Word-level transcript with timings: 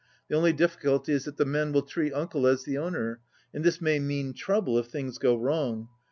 The 0.29 0.35
only 0.35 0.51
difficulty 0.51 1.13
is 1.13 1.25
that 1.25 1.37
the 1.37 1.45
men 1.45 1.71
will 1.71 1.83
treat 1.83 2.11
uncle 2.11 2.47
as 2.47 2.63
the 2.63 2.75
owner, 2.75 3.19
and 3.53 3.63
this 3.63 3.79
may 3.79 3.99
mean 3.99 4.33
trouble 4.33 4.79
if 4.79 4.87
things 4.87 5.19
go 5.19 5.35
wrong. 5.35 5.89